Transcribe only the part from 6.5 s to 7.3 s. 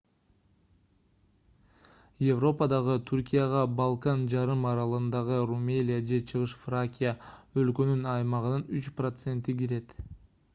фракия